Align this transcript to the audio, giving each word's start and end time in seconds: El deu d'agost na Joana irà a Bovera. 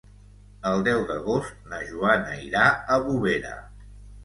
El 0.69 0.81
deu 0.87 1.03
d'agost 1.11 1.69
na 1.75 1.83
Joana 1.91 2.41
irà 2.49 2.65
a 2.97 3.01
Bovera. 3.07 3.57